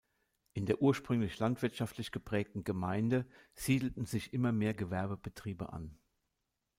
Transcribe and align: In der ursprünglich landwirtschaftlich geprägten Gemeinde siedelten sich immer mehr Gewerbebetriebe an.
In 0.53 0.65
der 0.65 0.81
ursprünglich 0.81 1.37
landwirtschaftlich 1.37 2.09
geprägten 2.11 2.63
Gemeinde 2.63 3.27
siedelten 3.53 4.05
sich 4.07 4.33
immer 4.33 4.51
mehr 4.51 4.73
Gewerbebetriebe 4.73 5.71
an. 5.73 5.95